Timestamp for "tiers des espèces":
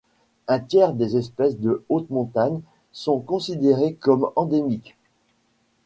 0.59-1.59